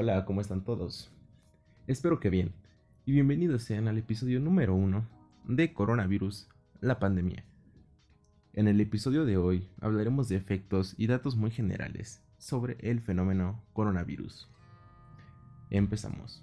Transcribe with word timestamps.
Hola, 0.00 0.24
¿cómo 0.26 0.40
están 0.40 0.62
todos? 0.62 1.10
Espero 1.88 2.20
que 2.20 2.30
bien, 2.30 2.52
y 3.04 3.10
bienvenidos 3.10 3.64
sean 3.64 3.88
al 3.88 3.98
episodio 3.98 4.38
número 4.38 4.72
uno 4.76 5.04
de 5.44 5.72
Coronavirus, 5.72 6.46
la 6.80 7.00
pandemia. 7.00 7.44
En 8.52 8.68
el 8.68 8.80
episodio 8.80 9.24
de 9.24 9.38
hoy 9.38 9.68
hablaremos 9.80 10.28
de 10.28 10.36
efectos 10.36 10.94
y 10.98 11.08
datos 11.08 11.34
muy 11.34 11.50
generales 11.50 12.22
sobre 12.36 12.76
el 12.78 13.00
fenómeno 13.00 13.60
coronavirus. 13.72 14.48
Empezamos. 15.68 16.40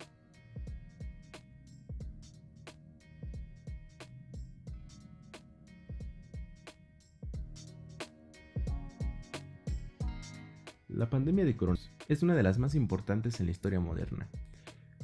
La 10.96 11.10
pandemia 11.10 11.44
de 11.44 11.58
coronavirus 11.58 11.92
es 12.08 12.24
una 12.24 12.36
de 12.36 12.44
las 12.44 12.58
más 12.58 12.74
importantes 12.74 13.42
en 13.42 13.48
la 13.48 13.52
historia 13.52 13.82
moderna. 13.82 14.30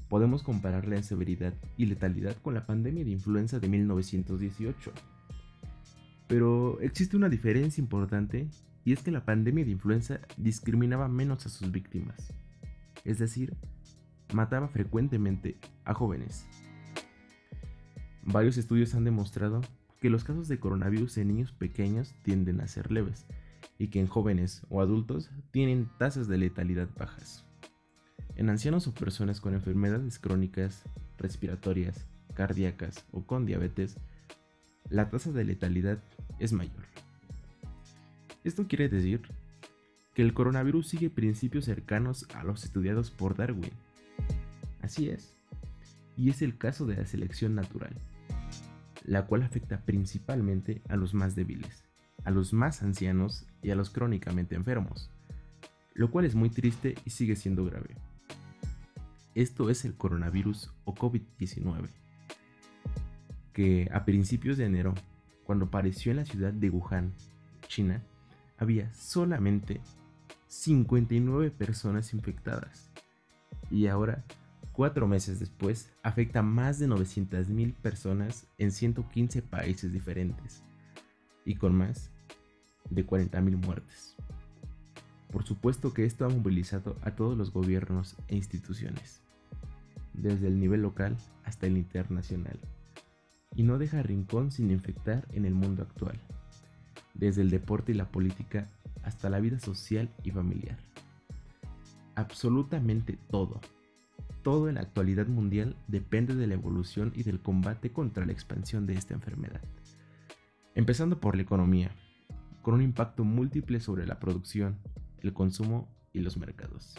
Podemos 0.07 0.41
compararla 0.41 0.95
en 0.95 1.03
severidad 1.03 1.53
y 1.75 1.85
letalidad 1.85 2.37
con 2.37 2.53
la 2.53 2.65
pandemia 2.65 3.03
de 3.03 3.11
influenza 3.11 3.59
de 3.59 3.67
1918. 3.67 4.93
Pero 6.29 6.79
existe 6.79 7.17
una 7.17 7.27
diferencia 7.27 7.81
importante 7.81 8.47
y 8.85 8.93
es 8.93 9.03
que 9.03 9.11
la 9.11 9.25
pandemia 9.25 9.65
de 9.65 9.71
influenza 9.71 10.21
discriminaba 10.37 11.09
menos 11.09 11.45
a 11.45 11.49
sus 11.49 11.73
víctimas. 11.73 12.33
Es 13.03 13.19
decir, 13.19 13.53
mataba 14.33 14.69
frecuentemente 14.69 15.57
a 15.83 15.93
jóvenes. 15.93 16.47
Varios 18.23 18.55
estudios 18.55 18.95
han 18.95 19.03
demostrado 19.03 19.59
que 19.99 20.09
los 20.09 20.23
casos 20.23 20.47
de 20.47 20.57
coronavirus 20.57 21.17
en 21.17 21.27
niños 21.27 21.51
pequeños 21.51 22.15
tienden 22.23 22.61
a 22.61 22.67
ser 22.67 22.93
leves, 22.93 23.25
y 23.81 23.87
que 23.87 23.99
en 23.99 24.05
jóvenes 24.05 24.61
o 24.69 24.79
adultos 24.79 25.31
tienen 25.49 25.89
tasas 25.97 26.27
de 26.27 26.37
letalidad 26.37 26.87
bajas. 26.95 27.43
En 28.35 28.47
ancianos 28.51 28.85
o 28.85 28.93
personas 28.93 29.41
con 29.41 29.55
enfermedades 29.55 30.19
crónicas, 30.19 30.83
respiratorias, 31.17 32.05
cardíacas 32.35 33.07
o 33.11 33.25
con 33.25 33.47
diabetes, 33.47 33.97
la 34.87 35.09
tasa 35.09 35.31
de 35.31 35.45
letalidad 35.45 35.97
es 36.37 36.53
mayor. 36.53 36.85
Esto 38.43 38.67
quiere 38.67 38.87
decir 38.87 39.23
que 40.13 40.21
el 40.21 40.35
coronavirus 40.35 40.87
sigue 40.87 41.09
principios 41.09 41.65
cercanos 41.65 42.27
a 42.35 42.43
los 42.43 42.63
estudiados 42.63 43.09
por 43.09 43.35
Darwin. 43.35 43.73
Así 44.83 45.09
es, 45.09 45.35
y 46.15 46.29
es 46.29 46.43
el 46.43 46.55
caso 46.55 46.85
de 46.85 46.97
la 46.97 47.07
selección 47.07 47.55
natural, 47.55 47.95
la 49.05 49.25
cual 49.25 49.41
afecta 49.41 49.81
principalmente 49.81 50.83
a 50.87 50.97
los 50.97 51.15
más 51.15 51.33
débiles 51.33 51.90
a 52.23 52.31
los 52.31 52.53
más 52.53 52.81
ancianos 52.83 53.45
y 53.61 53.71
a 53.71 53.75
los 53.75 53.89
crónicamente 53.89 54.55
enfermos, 54.55 55.09
lo 55.93 56.11
cual 56.11 56.25
es 56.25 56.35
muy 56.35 56.49
triste 56.49 56.95
y 57.05 57.09
sigue 57.09 57.35
siendo 57.35 57.65
grave. 57.65 57.95
Esto 59.33 59.69
es 59.69 59.85
el 59.85 59.95
coronavirus 59.95 60.71
o 60.83 60.93
COVID-19, 60.93 61.87
que 63.53 63.89
a 63.93 64.03
principios 64.05 64.57
de 64.57 64.65
enero, 64.65 64.93
cuando 65.45 65.65
apareció 65.65 66.11
en 66.11 66.17
la 66.17 66.25
ciudad 66.25 66.53
de 66.53 66.69
Wuhan, 66.69 67.13
China, 67.67 68.03
había 68.57 68.93
solamente 68.93 69.81
59 70.47 71.51
personas 71.51 72.13
infectadas. 72.13 72.89
Y 73.69 73.87
ahora, 73.87 74.25
cuatro 74.73 75.07
meses 75.07 75.39
después, 75.39 75.89
afecta 76.03 76.39
a 76.39 76.43
más 76.43 76.77
de 76.77 76.87
900.000 76.87 77.73
personas 77.75 78.47
en 78.57 78.71
115 78.71 79.41
países 79.41 79.93
diferentes 79.93 80.63
y 81.45 81.55
con 81.55 81.75
más 81.75 82.09
de 82.89 83.05
40.000 83.05 83.57
muertes. 83.57 84.15
Por 85.31 85.43
supuesto 85.43 85.93
que 85.93 86.05
esto 86.05 86.25
ha 86.25 86.29
movilizado 86.29 86.97
a 87.03 87.11
todos 87.11 87.37
los 87.37 87.53
gobiernos 87.53 88.17
e 88.27 88.35
instituciones, 88.35 89.21
desde 90.13 90.47
el 90.47 90.59
nivel 90.59 90.81
local 90.81 91.17
hasta 91.43 91.67
el 91.67 91.77
internacional, 91.77 92.59
y 93.55 93.63
no 93.63 93.77
deja 93.77 94.03
rincón 94.03 94.51
sin 94.51 94.71
infectar 94.71 95.27
en 95.31 95.45
el 95.45 95.53
mundo 95.53 95.83
actual, 95.83 96.19
desde 97.13 97.41
el 97.41 97.49
deporte 97.49 97.93
y 97.93 97.95
la 97.95 98.11
política 98.11 98.67
hasta 99.03 99.29
la 99.29 99.39
vida 99.39 99.59
social 99.59 100.09
y 100.23 100.31
familiar. 100.31 100.77
Absolutamente 102.15 103.17
todo, 103.29 103.61
todo 104.43 104.69
en 104.69 104.75
la 104.75 104.81
actualidad 104.81 105.27
mundial 105.27 105.75
depende 105.87 106.35
de 106.35 106.47
la 106.47 106.55
evolución 106.55 107.13
y 107.15 107.23
del 107.23 107.39
combate 107.39 107.91
contra 107.91 108.25
la 108.25 108.31
expansión 108.31 108.85
de 108.85 108.95
esta 108.95 109.13
enfermedad. 109.13 109.61
Empezando 110.73 111.19
por 111.19 111.35
la 111.35 111.41
economía, 111.41 111.91
con 112.61 112.75
un 112.75 112.81
impacto 112.81 113.25
múltiple 113.25 113.81
sobre 113.81 114.05
la 114.07 114.19
producción, 114.19 114.79
el 115.19 115.33
consumo 115.33 115.93
y 116.13 116.21
los 116.21 116.37
mercados. 116.37 116.95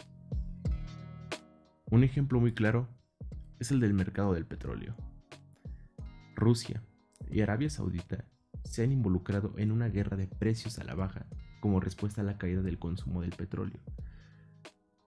Un 1.89 2.03
ejemplo 2.03 2.39
muy 2.39 2.53
claro 2.53 2.87
es 3.59 3.71
el 3.71 3.79
del 3.79 3.93
mercado 3.93 4.33
del 4.33 4.45
petróleo. 4.45 4.95
Rusia 6.35 6.83
y 7.31 7.41
Arabia 7.41 7.69
Saudita 7.71 8.25
se 8.63 8.83
han 8.83 8.91
involucrado 8.91 9.55
en 9.57 9.71
una 9.71 9.89
guerra 9.89 10.17
de 10.17 10.27
precios 10.27 10.77
a 10.77 10.83
la 10.83 10.93
baja 10.93 11.25
como 11.59 11.79
respuesta 11.79 12.21
a 12.21 12.25
la 12.25 12.37
caída 12.37 12.61
del 12.61 12.77
consumo 12.77 13.21
del 13.21 13.31
petróleo. 13.31 13.79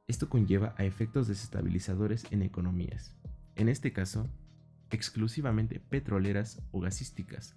Esto 0.08 0.28
conlleva 0.28 0.74
a 0.76 0.84
efectos 0.84 1.28
desestabilizadores 1.28 2.26
en 2.32 2.42
economías, 2.42 3.16
en 3.54 3.68
este 3.68 3.92
caso, 3.92 4.28
exclusivamente 4.90 5.78
petroleras 5.78 6.62
o 6.72 6.80
gasísticas, 6.80 7.54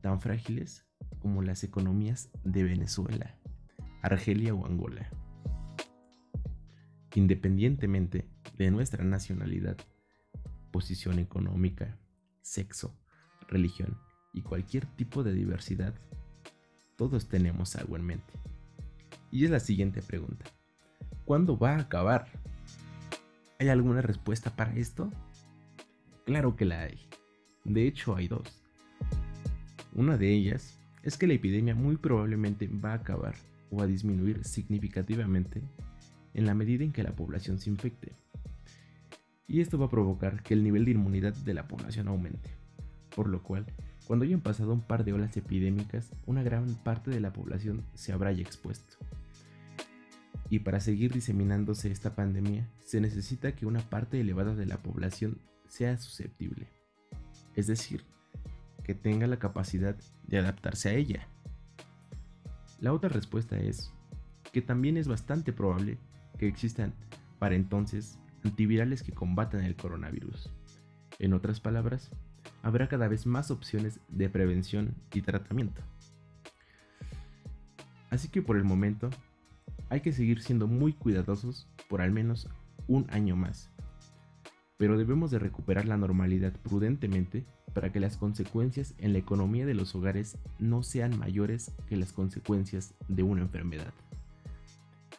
tan 0.00 0.20
frágiles 0.20 0.86
como 1.20 1.42
las 1.42 1.64
economías 1.64 2.30
de 2.44 2.64
Venezuela, 2.64 3.36
Argelia 4.02 4.54
o 4.54 4.66
Angola. 4.66 5.10
Independientemente 7.14 8.28
de 8.56 8.70
nuestra 8.70 9.04
nacionalidad, 9.04 9.76
posición 10.70 11.18
económica, 11.18 11.98
sexo, 12.42 12.96
religión 13.48 13.98
y 14.32 14.42
cualquier 14.42 14.86
tipo 14.86 15.22
de 15.22 15.32
diversidad, 15.32 15.94
todos 16.96 17.28
tenemos 17.28 17.76
algo 17.76 17.96
en 17.96 18.04
mente. 18.04 18.32
Y 19.30 19.44
es 19.44 19.50
la 19.50 19.60
siguiente 19.60 20.02
pregunta. 20.02 20.46
¿Cuándo 21.24 21.58
va 21.58 21.76
a 21.76 21.80
acabar? 21.80 22.26
¿Hay 23.58 23.68
alguna 23.68 24.02
respuesta 24.02 24.54
para 24.56 24.74
esto? 24.74 25.10
Claro 26.24 26.56
que 26.56 26.64
la 26.64 26.80
hay. 26.82 27.08
De 27.64 27.86
hecho, 27.86 28.16
hay 28.16 28.28
dos. 28.28 28.62
Una 30.00 30.16
de 30.16 30.32
ellas 30.32 30.80
es 31.02 31.18
que 31.18 31.26
la 31.26 31.34
epidemia 31.34 31.74
muy 31.74 31.98
probablemente 31.98 32.68
va 32.68 32.92
a 32.92 32.94
acabar 32.94 33.34
o 33.70 33.82
a 33.82 33.86
disminuir 33.86 34.44
significativamente 34.44 35.60
en 36.32 36.46
la 36.46 36.54
medida 36.54 36.84
en 36.84 36.92
que 36.92 37.02
la 37.02 37.14
población 37.14 37.58
se 37.58 37.68
infecte. 37.68 38.14
Y 39.46 39.60
esto 39.60 39.78
va 39.78 39.84
a 39.84 39.90
provocar 39.90 40.42
que 40.42 40.54
el 40.54 40.64
nivel 40.64 40.86
de 40.86 40.92
inmunidad 40.92 41.34
de 41.34 41.52
la 41.52 41.68
población 41.68 42.08
aumente, 42.08 42.48
por 43.14 43.28
lo 43.28 43.42
cual, 43.42 43.66
cuando 44.06 44.24
hayan 44.24 44.40
pasado 44.40 44.72
un 44.72 44.80
par 44.80 45.04
de 45.04 45.12
olas 45.12 45.36
epidémicas, 45.36 46.14
una 46.24 46.42
gran 46.42 46.76
parte 46.76 47.10
de 47.10 47.20
la 47.20 47.34
población 47.34 47.84
se 47.92 48.14
habrá 48.14 48.32
ya 48.32 48.40
expuesto. 48.40 48.96
Y 50.48 50.60
para 50.60 50.80
seguir 50.80 51.12
diseminándose 51.12 51.90
esta 51.90 52.14
pandemia, 52.14 52.66
se 52.86 53.02
necesita 53.02 53.54
que 53.54 53.66
una 53.66 53.80
parte 53.80 54.18
elevada 54.18 54.54
de 54.54 54.64
la 54.64 54.78
población 54.78 55.42
sea 55.68 55.98
susceptible. 55.98 56.68
Es 57.54 57.66
decir, 57.66 58.02
que 58.82 58.94
tenga 58.94 59.26
la 59.26 59.38
capacidad 59.38 59.96
de 60.26 60.38
adaptarse 60.38 60.88
a 60.88 60.94
ella. 60.94 61.28
La 62.80 62.92
otra 62.92 63.08
respuesta 63.08 63.58
es 63.58 63.92
que 64.52 64.62
también 64.62 64.96
es 64.96 65.06
bastante 65.08 65.52
probable 65.52 65.98
que 66.38 66.48
existan 66.48 66.94
para 67.38 67.54
entonces 67.54 68.18
antivirales 68.44 69.02
que 69.02 69.12
combatan 69.12 69.64
el 69.64 69.76
coronavirus. 69.76 70.50
En 71.18 71.34
otras 71.34 71.60
palabras, 71.60 72.10
habrá 72.62 72.88
cada 72.88 73.08
vez 73.08 73.26
más 73.26 73.50
opciones 73.50 74.00
de 74.08 74.28
prevención 74.30 74.94
y 75.12 75.22
tratamiento. 75.22 75.82
Así 78.10 78.28
que 78.28 78.42
por 78.42 78.56
el 78.56 78.64
momento, 78.64 79.10
hay 79.88 80.00
que 80.00 80.12
seguir 80.12 80.42
siendo 80.42 80.66
muy 80.66 80.92
cuidadosos 80.92 81.68
por 81.88 82.00
al 82.00 82.10
menos 82.10 82.48
un 82.88 83.06
año 83.10 83.36
más. 83.36 83.70
Pero 84.80 84.96
debemos 84.96 85.30
de 85.30 85.38
recuperar 85.38 85.84
la 85.84 85.98
normalidad 85.98 86.54
prudentemente 86.54 87.44
para 87.74 87.92
que 87.92 88.00
las 88.00 88.16
consecuencias 88.16 88.94
en 88.96 89.12
la 89.12 89.18
economía 89.18 89.66
de 89.66 89.74
los 89.74 89.94
hogares 89.94 90.38
no 90.58 90.82
sean 90.82 91.18
mayores 91.18 91.70
que 91.86 91.96
las 91.96 92.14
consecuencias 92.14 92.94
de 93.06 93.22
una 93.22 93.42
enfermedad. 93.42 93.92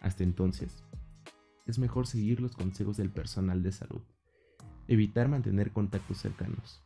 Hasta 0.01 0.23
entonces, 0.23 0.83
es 1.67 1.77
mejor 1.77 2.07
seguir 2.07 2.41
los 2.41 2.55
consejos 2.55 2.97
del 2.97 3.11
personal 3.11 3.61
de 3.61 3.71
salud, 3.71 4.01
evitar 4.87 5.27
mantener 5.27 5.71
contactos 5.71 6.17
cercanos, 6.17 6.81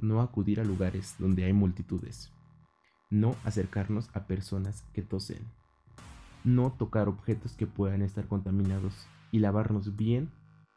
no 0.00 0.22
acudir 0.22 0.60
a 0.60 0.64
lugares 0.64 1.16
donde 1.18 1.46
hay 1.46 1.52
multitudes, 1.52 2.32
no 3.10 3.34
acercarnos 3.42 4.08
a 4.14 4.28
personas 4.28 4.84
que 4.92 5.02
tosen, 5.02 5.44
no 6.44 6.70
tocar 6.70 7.08
objetos 7.08 7.54
que 7.54 7.66
puedan 7.66 8.02
estar 8.02 8.28
contaminados 8.28 9.08
y 9.32 9.40
lavarnos 9.40 9.96
bien, 9.96 10.30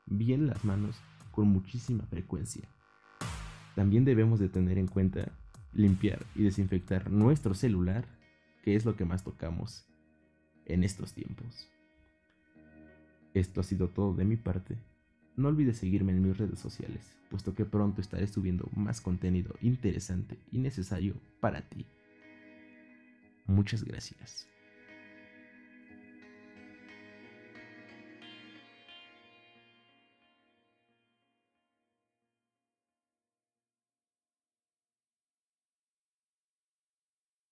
bien 0.10 0.48
las 0.48 0.66
manos 0.66 1.00
con 1.32 1.48
muchísima 1.48 2.06
frecuencia. 2.06 2.68
También 3.76 4.06
debemos 4.06 4.40
de 4.40 4.50
tener 4.50 4.78
en 4.78 4.88
cuenta 4.88 5.32
limpiar 5.74 6.26
y 6.36 6.44
desinfectar 6.44 7.10
nuestro 7.12 7.54
celular, 7.54 8.06
que 8.64 8.76
es 8.76 8.86
lo 8.86 8.96
que 8.96 9.06
más 9.06 9.24
tocamos 9.24 9.88
en 10.66 10.84
estos 10.84 11.14
tiempos. 11.14 11.70
Esto 13.34 13.62
ha 13.62 13.64
sido 13.64 13.90
todo 13.90 14.14
de 14.14 14.26
mi 14.26 14.36
parte. 14.36 14.78
No 15.36 15.48
olvides 15.48 15.78
seguirme 15.78 16.12
en 16.12 16.22
mis 16.22 16.38
redes 16.38 16.60
sociales, 16.60 17.16
puesto 17.30 17.54
que 17.54 17.66
pronto 17.66 18.02
estaré 18.02 18.28
subiendo 18.28 18.70
más 18.76 19.00
contenido 19.00 19.56
interesante 19.62 20.38
y 20.52 20.58
necesario 20.58 21.16
para 21.40 21.62
ti. 21.70 21.86
Muchas 23.46 23.84
gracias. 23.84 24.48